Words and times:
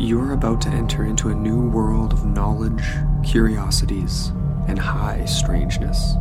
You're 0.00 0.32
about 0.32 0.60
to 0.60 0.68
enter 0.68 1.04
into 1.04 1.30
a 1.30 1.34
new 1.34 1.68
world 1.70 2.12
of 2.12 2.24
knowledge, 2.24 2.84
curiosities, 3.28 4.28
and 4.68 4.78
high 4.78 5.24
strangeness. 5.24 6.14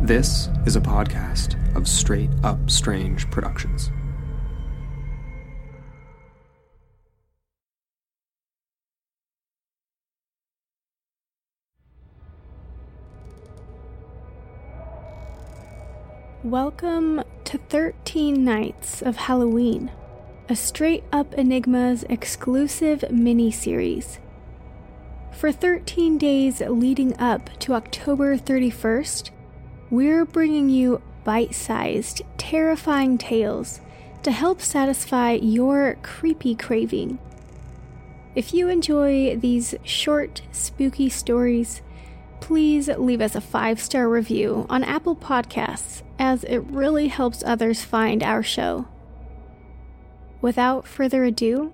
This 0.00 0.48
is 0.64 0.76
a 0.76 0.80
podcast 0.80 1.56
of 1.76 1.86
Straight 1.86 2.30
Up 2.42 2.70
Strange 2.70 3.30
Productions. 3.30 3.90
Welcome 16.42 17.22
to 17.44 17.58
13 17.58 18.42
Nights 18.42 19.02
of 19.02 19.16
Halloween, 19.16 19.90
a 20.48 20.54
Straight 20.54 21.02
Up 21.12 21.34
Enigmas 21.34 22.04
exclusive 22.08 23.10
mini 23.10 23.50
series. 23.50 24.20
For 25.32 25.50
13 25.50 26.18
days 26.18 26.60
leading 26.60 27.18
up 27.18 27.50
to 27.60 27.74
October 27.74 28.38
31st, 28.38 29.30
we're 29.90 30.24
bringing 30.24 30.68
you 30.68 31.02
bite 31.24 31.52
sized, 31.52 32.22
terrifying 32.38 33.18
tales 33.18 33.80
to 34.22 34.30
help 34.30 34.60
satisfy 34.60 35.32
your 35.32 35.96
creepy 36.02 36.54
craving. 36.54 37.18
If 38.36 38.54
you 38.54 38.68
enjoy 38.68 39.34
these 39.36 39.74
short, 39.82 40.42
spooky 40.52 41.08
stories, 41.08 41.82
please 42.40 42.86
leave 42.86 43.20
us 43.20 43.34
a 43.34 43.40
five 43.40 43.80
star 43.80 44.08
review 44.08 44.64
on 44.70 44.84
Apple 44.84 45.16
Podcasts, 45.16 46.02
as 46.20 46.44
it 46.44 46.58
really 46.58 47.08
helps 47.08 47.42
others 47.44 47.82
find 47.82 48.22
our 48.22 48.44
show. 48.44 48.86
Without 50.46 50.86
further 50.86 51.24
ado, 51.24 51.72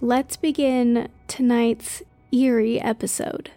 let's 0.00 0.36
begin 0.36 1.08
tonight's 1.26 2.00
eerie 2.30 2.80
episode. 2.80 3.50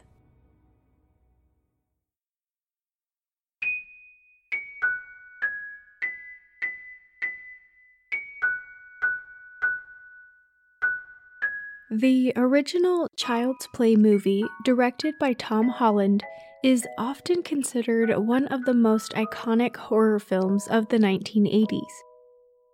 The 11.91 12.33
original 12.35 13.09
Child's 13.15 13.67
Play 13.75 13.95
movie, 13.95 14.43
directed 14.65 15.13
by 15.19 15.33
Tom 15.33 15.69
Holland, 15.69 16.23
is 16.63 16.87
often 16.97 17.43
considered 17.43 18.17
one 18.17 18.47
of 18.47 18.65
the 18.65 18.73
most 18.73 19.11
iconic 19.11 19.75
horror 19.75 20.17
films 20.17 20.67
of 20.67 20.89
the 20.89 20.97
1980s. 20.97 22.10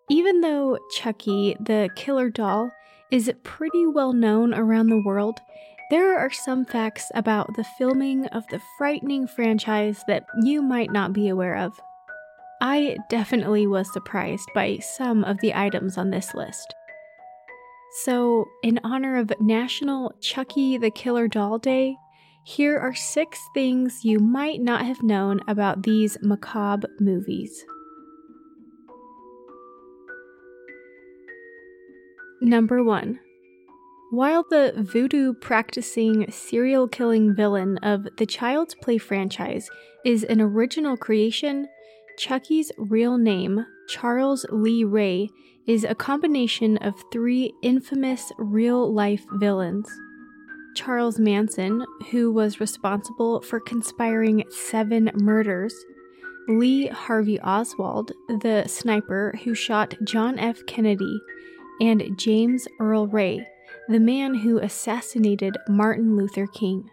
Even 0.09 0.39
though 0.39 0.79
Chucky, 0.91 1.57
the 1.59 1.89
killer 1.95 2.29
doll, 2.29 2.71
is 3.11 3.31
pretty 3.43 3.85
well 3.85 4.13
known 4.13 4.53
around 4.53 4.87
the 4.87 5.03
world, 5.05 5.39
there 5.89 6.17
are 6.17 6.31
some 6.31 6.65
facts 6.65 7.11
about 7.13 7.55
the 7.55 7.65
filming 7.77 8.25
of 8.27 8.47
the 8.47 8.61
frightening 8.77 9.27
franchise 9.27 10.03
that 10.07 10.25
you 10.41 10.61
might 10.61 10.91
not 10.91 11.13
be 11.13 11.27
aware 11.27 11.57
of. 11.57 11.73
I 12.61 12.97
definitely 13.09 13.67
was 13.67 13.91
surprised 13.91 14.49
by 14.55 14.77
some 14.77 15.23
of 15.23 15.39
the 15.41 15.53
items 15.53 15.97
on 15.97 16.09
this 16.09 16.33
list. 16.33 16.73
So, 18.03 18.45
in 18.63 18.79
honor 18.83 19.17
of 19.17 19.31
National 19.39 20.13
Chucky 20.21 20.77
the 20.77 20.91
Killer 20.91 21.27
Doll 21.27 21.57
Day, 21.57 21.95
here 22.43 22.77
are 22.77 22.95
six 22.95 23.39
things 23.53 24.05
you 24.05 24.19
might 24.19 24.61
not 24.61 24.85
have 24.85 25.03
known 25.03 25.41
about 25.47 25.83
these 25.83 26.17
macabre 26.21 26.87
movies. 26.99 27.65
Number 32.41 32.83
1. 32.83 33.19
While 34.11 34.45
the 34.49 34.73
voodoo 34.77 35.33
practicing 35.33 36.29
serial 36.31 36.87
killing 36.87 37.35
villain 37.35 37.77
of 37.79 38.07
the 38.17 38.27
Child's 38.27 38.75
Play 38.75 38.99
franchise 38.99 39.69
is 40.05 40.23
an 40.23 40.39
original 40.39 40.97
creation, 40.97 41.67
Chucky's 42.17 42.71
real 42.77 43.17
name, 43.17 43.65
Charles 43.89 44.45
Lee 44.51 44.83
Ray, 44.83 45.29
is 45.65 45.83
a 45.83 45.95
combination 45.95 46.77
of 46.77 46.93
three 47.11 47.53
infamous 47.63 48.31
real 48.37 48.93
life 48.93 49.25
villains. 49.33 49.89
Charles 50.75 51.19
Manson, 51.19 51.83
who 52.11 52.31
was 52.31 52.59
responsible 52.59 53.41
for 53.41 53.59
conspiring 53.59 54.43
seven 54.51 55.09
murders, 55.15 55.73
Lee 56.47 56.87
Harvey 56.87 57.41
Oswald, 57.41 58.11
the 58.27 58.65
sniper 58.67 59.33
who 59.43 59.53
shot 59.53 59.95
John 60.03 60.39
F. 60.39 60.65
Kennedy, 60.65 61.19
and 61.79 62.17
James 62.17 62.67
Earl 62.79 63.07
Ray, 63.07 63.47
the 63.87 63.99
man 63.99 64.35
who 64.35 64.59
assassinated 64.59 65.57
Martin 65.67 66.15
Luther 66.15 66.47
King. 66.47 66.89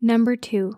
Number 0.00 0.34
2 0.34 0.72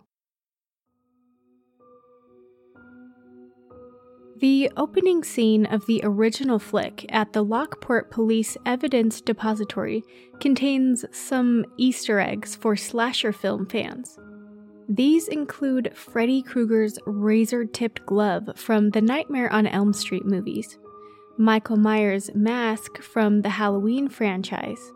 The 4.36 4.70
opening 4.76 5.25
scene 5.25 5.64
of 5.64 5.86
the 5.86 6.02
original 6.04 6.58
flick 6.58 7.06
at 7.08 7.32
the 7.32 7.42
Lockport 7.42 8.10
Police 8.10 8.58
Evidence 8.66 9.22
Depository 9.22 10.04
contains 10.41 11.06
some 11.12 11.64
Easter 11.78 12.20
eggs 12.20 12.54
for 12.54 12.76
slasher 12.76 13.32
film 13.32 13.64
fans. 13.64 14.19
These 14.88 15.28
include 15.28 15.96
Freddy 15.96 16.42
Krueger's 16.42 16.98
razor 17.06 17.64
tipped 17.64 18.04
glove 18.04 18.50
from 18.56 18.90
the 18.90 19.00
Nightmare 19.00 19.50
on 19.52 19.66
Elm 19.66 19.92
Street 19.92 20.26
movies, 20.26 20.78
Michael 21.38 21.76
Myers' 21.76 22.30
mask 22.34 23.00
from 23.00 23.42
the 23.42 23.50
Halloween 23.50 24.08
franchise, 24.08 24.92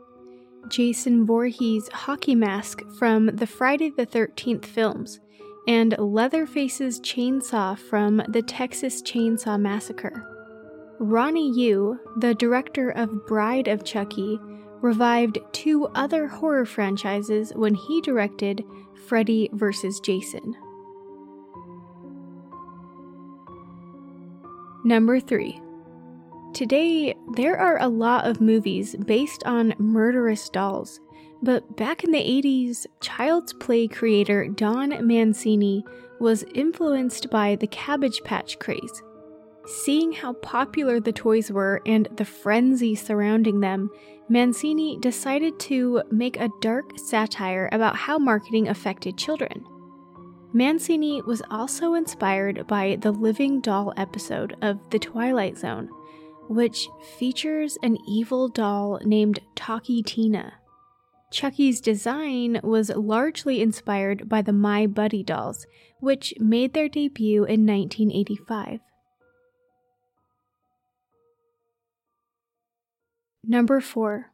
Jason 0.68 1.24
Voorhees' 1.24 1.88
hockey 1.88 2.34
mask 2.34 2.82
from 2.98 3.26
the 3.26 3.46
Friday 3.46 3.90
the 3.90 4.06
13th 4.06 4.66
films, 4.66 5.20
and 5.66 5.96
Leatherface's 5.98 7.00
chainsaw 7.00 7.78
from 7.78 8.22
the 8.28 8.42
Texas 8.42 9.02
Chainsaw 9.02 9.58
Massacre. 9.58 10.24
Ronnie 10.98 11.50
Yu, 11.50 11.98
the 12.18 12.34
director 12.34 12.90
of 12.90 13.26
Bride 13.26 13.68
of 13.68 13.84
Chucky, 13.84 14.38
revived 14.80 15.38
two 15.52 15.86
other 15.94 16.26
horror 16.26 16.64
franchises 16.64 17.52
when 17.54 17.74
he 17.74 18.00
directed 18.00 18.64
Freddy 19.06 19.50
vs. 19.52 20.00
Jason. 20.00 20.56
Number 24.84 25.20
3. 25.20 25.60
Today, 26.54 27.14
there 27.34 27.58
are 27.58 27.80
a 27.80 27.88
lot 27.88 28.26
of 28.26 28.40
movies 28.40 28.96
based 28.96 29.42
on 29.44 29.74
murderous 29.78 30.48
dolls 30.48 31.00
but 31.42 31.76
back 31.76 32.04
in 32.04 32.10
the 32.10 32.18
80s, 32.18 32.86
Child's 33.00 33.52
Play 33.52 33.86
creator 33.86 34.48
Don 34.48 35.06
Mancini 35.06 35.84
was 36.18 36.44
influenced 36.54 37.30
by 37.30 37.54
the 37.56 37.68
Cabbage 37.68 38.22
Patch 38.24 38.58
craze. 38.58 39.02
Seeing 39.68 40.12
how 40.12 40.32
popular 40.32 40.98
the 40.98 41.12
toys 41.12 41.52
were 41.52 41.82
and 41.84 42.08
the 42.16 42.24
frenzy 42.24 42.94
surrounding 42.94 43.60
them, 43.60 43.90
Mancini 44.30 44.96
decided 44.98 45.60
to 45.60 46.02
make 46.10 46.40
a 46.40 46.48
dark 46.62 46.98
satire 46.98 47.68
about 47.70 47.94
how 47.94 48.18
marketing 48.18 48.68
affected 48.68 49.18
children. 49.18 49.62
Mancini 50.54 51.20
was 51.20 51.42
also 51.50 51.92
inspired 51.92 52.66
by 52.66 52.96
the 53.02 53.12
Living 53.12 53.60
Doll 53.60 53.92
episode 53.98 54.56
of 54.62 54.78
The 54.88 54.98
Twilight 54.98 55.58
Zone, 55.58 55.90
which 56.48 56.88
features 57.18 57.76
an 57.82 57.98
evil 58.08 58.48
doll 58.48 58.98
named 59.04 59.40
Talky 59.54 60.02
Tina. 60.02 60.54
Chucky's 61.30 61.82
design 61.82 62.58
was 62.62 62.88
largely 62.88 63.60
inspired 63.60 64.30
by 64.30 64.40
the 64.40 64.54
My 64.54 64.86
Buddy 64.86 65.22
dolls, 65.22 65.66
which 66.00 66.32
made 66.38 66.72
their 66.72 66.88
debut 66.88 67.44
in 67.44 67.66
1985. 67.66 68.80
Number 73.44 73.80
4. 73.80 74.32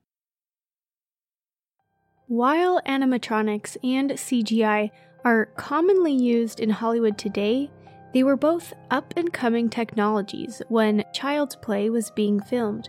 While 2.26 2.80
animatronics 2.86 3.76
and 3.84 4.10
CGI 4.12 4.90
are 5.24 5.46
commonly 5.56 6.14
used 6.14 6.58
in 6.58 6.70
Hollywood 6.70 7.18
today, 7.18 7.70
they 8.14 8.22
were 8.22 8.36
both 8.36 8.72
up 8.90 9.12
and 9.16 9.32
coming 9.32 9.68
technologies 9.68 10.62
when 10.68 11.04
Child's 11.12 11.56
Play 11.56 11.90
was 11.90 12.10
being 12.12 12.40
filmed. 12.40 12.88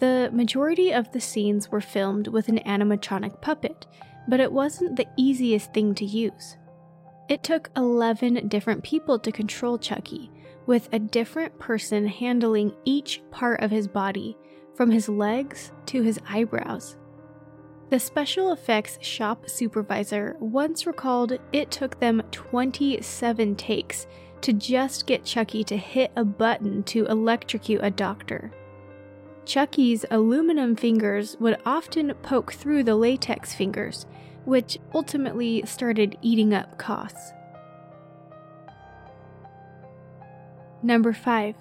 The 0.00 0.30
majority 0.32 0.92
of 0.92 1.12
the 1.12 1.20
scenes 1.20 1.70
were 1.70 1.80
filmed 1.80 2.26
with 2.28 2.48
an 2.48 2.58
animatronic 2.66 3.40
puppet, 3.40 3.86
but 4.26 4.40
it 4.40 4.52
wasn't 4.52 4.96
the 4.96 5.08
easiest 5.16 5.72
thing 5.72 5.94
to 5.96 6.04
use. 6.04 6.56
It 7.28 7.44
took 7.44 7.70
11 7.76 8.48
different 8.48 8.82
people 8.82 9.18
to 9.20 9.30
control 9.30 9.78
Chucky, 9.78 10.30
with 10.70 10.88
a 10.92 11.00
different 11.00 11.58
person 11.58 12.06
handling 12.06 12.72
each 12.84 13.20
part 13.32 13.60
of 13.60 13.72
his 13.72 13.88
body, 13.88 14.36
from 14.76 14.88
his 14.88 15.08
legs 15.08 15.72
to 15.84 16.00
his 16.00 16.20
eyebrows. 16.28 16.96
The 17.88 17.98
special 17.98 18.52
effects 18.52 18.96
shop 19.00 19.50
supervisor 19.50 20.36
once 20.38 20.86
recalled 20.86 21.36
it 21.52 21.72
took 21.72 21.98
them 21.98 22.22
27 22.30 23.56
takes 23.56 24.06
to 24.42 24.52
just 24.52 25.08
get 25.08 25.24
Chucky 25.24 25.64
to 25.64 25.76
hit 25.76 26.12
a 26.14 26.24
button 26.24 26.84
to 26.84 27.04
electrocute 27.06 27.82
a 27.82 27.90
doctor. 27.90 28.52
Chucky's 29.44 30.04
aluminum 30.12 30.76
fingers 30.76 31.36
would 31.40 31.58
often 31.66 32.14
poke 32.22 32.52
through 32.52 32.84
the 32.84 32.94
latex 32.94 33.52
fingers, 33.52 34.06
which 34.44 34.78
ultimately 34.94 35.64
started 35.66 36.16
eating 36.22 36.54
up 36.54 36.78
costs. 36.78 37.32
Number 40.82 41.12
5. 41.12 41.56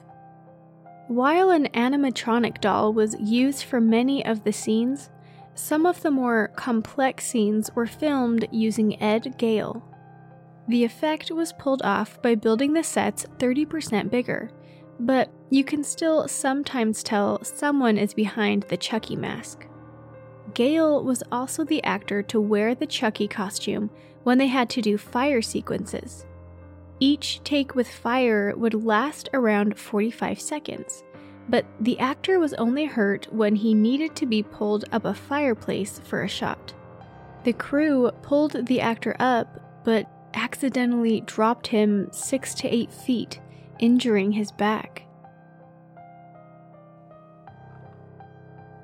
While 1.07 1.49
an 1.49 1.67
animatronic 1.73 2.61
doll 2.61 2.93
was 2.93 3.15
used 3.19 3.63
for 3.63 3.81
many 3.81 4.25
of 4.25 4.43
the 4.43 4.53
scenes, 4.53 5.09
some 5.55 5.85
of 5.85 6.01
the 6.01 6.11
more 6.11 6.51
complex 6.55 7.25
scenes 7.25 7.69
were 7.75 7.87
filmed 7.87 8.47
using 8.51 9.01
Ed 9.01 9.37
Gale. 9.37 9.83
The 10.67 10.83
effect 10.83 11.31
was 11.31 11.51
pulled 11.51 11.81
off 11.81 12.21
by 12.21 12.35
building 12.35 12.73
the 12.73 12.83
sets 12.83 13.25
30% 13.39 14.09
bigger, 14.09 14.51
but 14.99 15.31
you 15.49 15.63
can 15.63 15.83
still 15.83 16.27
sometimes 16.27 17.03
tell 17.03 17.43
someone 17.43 17.97
is 17.97 18.13
behind 18.13 18.63
the 18.63 18.77
Chucky 18.77 19.15
mask. 19.15 19.65
Gale 20.53 21.03
was 21.03 21.23
also 21.31 21.63
the 21.63 21.83
actor 21.83 22.23
to 22.23 22.39
wear 22.39 22.73
the 22.75 22.87
Chucky 22.87 23.27
costume 23.27 23.89
when 24.23 24.37
they 24.37 24.47
had 24.47 24.69
to 24.71 24.81
do 24.81 24.97
fire 24.97 25.41
sequences. 25.41 26.25
Each 26.99 27.41
take 27.43 27.75
with 27.75 27.89
fire 27.89 28.53
would 28.55 28.73
last 28.73 29.29
around 29.33 29.79
45 29.79 30.39
seconds, 30.39 31.03
but 31.47 31.65
the 31.79 31.97
actor 31.99 32.39
was 32.39 32.53
only 32.55 32.85
hurt 32.85 33.31
when 33.31 33.55
he 33.55 33.73
needed 33.73 34.15
to 34.17 34.25
be 34.25 34.43
pulled 34.43 34.85
up 34.91 35.05
a 35.05 35.13
fireplace 35.13 36.01
for 36.03 36.23
a 36.23 36.27
shot. 36.27 36.73
The 37.45 37.53
crew 37.53 38.11
pulled 38.21 38.65
the 38.65 38.81
actor 38.81 39.15
up, 39.19 39.83
but 39.85 40.09
accidentally 40.33 41.21
dropped 41.21 41.67
him 41.67 42.09
6 42.11 42.53
to 42.55 42.67
8 42.67 42.91
feet, 42.91 43.39
injuring 43.79 44.33
his 44.33 44.51
back. 44.51 45.03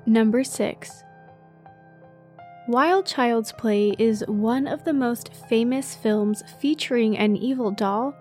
Number 0.06 0.42
6 0.42 1.02
while 2.66 3.00
Child's 3.00 3.52
Play 3.52 3.94
is 3.96 4.24
one 4.26 4.66
of 4.66 4.82
the 4.84 4.92
most 4.92 5.32
famous 5.48 5.94
films 5.94 6.42
featuring 6.60 7.16
an 7.16 7.36
evil 7.36 7.70
doll, 7.70 8.12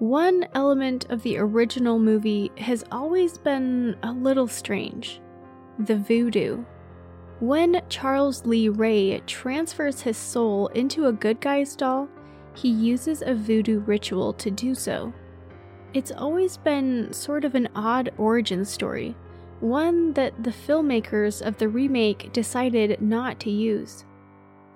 one 0.00 0.44
element 0.54 1.06
of 1.10 1.22
the 1.22 1.38
original 1.38 2.00
movie 2.00 2.50
has 2.58 2.84
always 2.90 3.38
been 3.38 3.96
a 4.02 4.12
little 4.12 4.48
strange 4.48 5.20
the 5.78 5.96
voodoo. 5.96 6.64
When 7.40 7.80
Charles 7.88 8.44
Lee 8.44 8.68
Ray 8.68 9.20
transfers 9.26 10.00
his 10.00 10.16
soul 10.16 10.66
into 10.68 11.06
a 11.06 11.12
good 11.12 11.40
guy's 11.40 11.74
doll, 11.74 12.08
he 12.54 12.68
uses 12.68 13.22
a 13.22 13.34
voodoo 13.34 13.80
ritual 13.80 14.32
to 14.34 14.50
do 14.50 14.74
so. 14.74 15.12
It's 15.94 16.12
always 16.12 16.56
been 16.56 17.12
sort 17.12 17.44
of 17.44 17.54
an 17.54 17.68
odd 17.74 18.12
origin 18.18 18.64
story 18.64 19.16
one 19.62 20.12
that 20.14 20.42
the 20.42 20.50
filmmakers 20.50 21.40
of 21.40 21.58
the 21.58 21.68
remake 21.68 22.32
decided 22.32 23.00
not 23.00 23.40
to 23.40 23.50
use. 23.50 24.04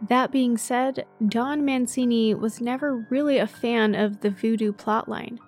That 0.08 0.30
being 0.30 0.56
said, 0.56 1.06
Don 1.26 1.64
Mancini 1.64 2.34
was 2.34 2.60
never 2.60 3.06
really 3.10 3.38
a 3.38 3.46
fan 3.46 3.94
of 3.94 4.20
the 4.20 4.30
voodoo 4.30 4.72
plotline. 4.72 5.38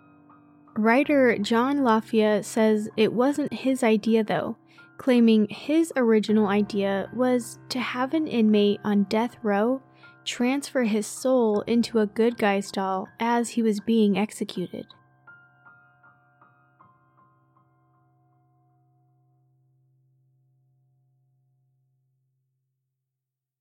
Writer 0.77 1.37
John 1.39 1.79
Lafia 1.79 2.45
says 2.45 2.89
it 2.97 3.13
wasn't 3.13 3.53
his 3.53 3.83
idea 3.83 4.25
though, 4.25 4.57
claiming 4.97 5.47
his 5.51 5.93
original 5.97 6.49
idea 6.49 7.11
was 7.15 7.59
to 7.69 7.81
have 7.81 8.15
an 8.15 8.27
inmate 8.27 8.81
on 8.85 9.05
death 9.05 9.37
row 9.43 9.83
transfer 10.25 10.85
his 10.85 11.07
soul 11.07 11.63
into 11.63 11.99
a 11.99 12.07
good 12.07 12.37
guy's 12.37 12.71
doll 12.71 13.09
as 13.19 13.51
he 13.51 13.63
was 13.63 13.81
being 13.81 14.19
executed. 14.19 14.87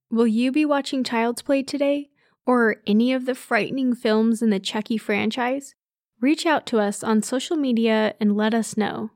Will 0.10 0.28
you 0.28 0.54
be 0.54 0.64
watching 0.64 1.04
Child's 1.04 1.42
Play 1.42 1.64
today? 1.64 2.12
Or 2.46 2.78
any 2.88 3.12
of 3.12 3.26
the 3.26 3.36
frightening 3.36 3.94
films 3.94 4.42
in 4.42 4.52
the 4.52 4.60
Chucky 4.60 4.98
franchise? 4.98 5.76
Reach 6.22 6.46
out 6.46 6.66
to 6.68 6.80
us 6.80 7.04
on 7.04 7.22
social 7.22 7.58
media 7.58 8.16
and 8.18 8.38
let 8.38 8.54
us 8.54 8.78
know. 8.78 9.12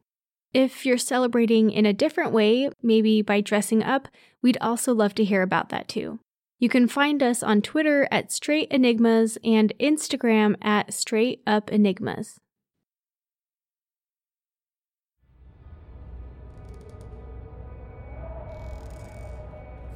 If 0.53 0.85
you're 0.85 0.97
celebrating 0.97 1.71
in 1.71 1.85
a 1.85 1.93
different 1.93 2.33
way, 2.33 2.69
maybe 2.83 3.21
by 3.21 3.39
dressing 3.39 3.81
up, 3.81 4.09
we'd 4.41 4.57
also 4.59 4.93
love 4.93 5.15
to 5.15 5.23
hear 5.23 5.43
about 5.43 5.69
that 5.69 5.87
too. 5.87 6.19
You 6.59 6.67
can 6.67 6.89
find 6.89 7.23
us 7.23 7.41
on 7.41 7.61
Twitter 7.61 8.05
at 8.11 8.33
Straight 8.33 8.69
Enigmas 8.69 9.37
and 9.45 9.71
Instagram 9.79 10.55
at 10.61 10.93
Straight 10.93 11.41
Up 11.47 11.71
Enigmas. 11.71 12.40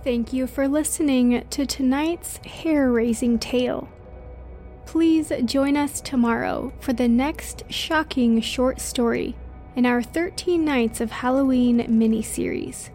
Thank 0.05 0.33
you 0.33 0.45
for 0.45 0.67
listening 0.67 1.47
to 1.49 1.65
tonight's 1.65 2.37
hair 2.45 2.91
raising 2.91 3.39
tale. 3.39 3.89
Please 4.85 5.31
join 5.45 5.75
us 5.75 5.99
tomorrow 5.99 6.71
for 6.79 6.93
the 6.93 7.07
next 7.07 7.63
shocking 7.69 8.39
short 8.39 8.79
story 8.79 9.35
in 9.75 9.83
our 9.83 10.03
13 10.03 10.63
Nights 10.63 11.01
of 11.01 11.09
Halloween 11.09 11.83
mini 11.89 12.21
series. 12.21 12.91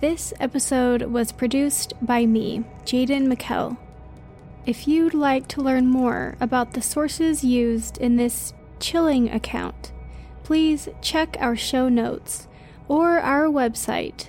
This 0.00 0.32
episode 0.38 1.02
was 1.02 1.32
produced 1.32 1.94
by 2.00 2.24
me, 2.24 2.62
Jaden 2.84 3.26
McKell. 3.26 3.76
If 4.66 4.86
you'd 4.86 5.14
like 5.14 5.48
to 5.48 5.60
learn 5.60 5.88
more 5.88 6.36
about 6.40 6.74
the 6.74 6.80
sources 6.80 7.42
used 7.42 7.98
in 7.98 8.14
this 8.14 8.54
chilling 8.78 9.28
account, 9.32 9.92
please 10.44 10.88
check 11.02 11.36
our 11.40 11.56
show 11.56 11.88
notes 11.88 12.46
or 12.86 13.18
our 13.18 13.46
website 13.46 14.28